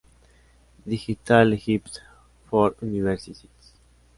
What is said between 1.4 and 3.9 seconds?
Egypt for Universities